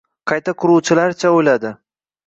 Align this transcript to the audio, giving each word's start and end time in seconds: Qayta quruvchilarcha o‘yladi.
Qayta 0.31 0.55
quruvchilarcha 0.63 1.37
o‘yladi. 1.39 1.77